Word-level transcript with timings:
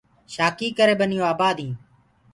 شآکيٚ 0.33 0.75
ڪري 0.77 0.95
ٻنيونٚ 0.99 1.29
آبآد 1.33 1.55
هينٚ۔ 1.63 1.77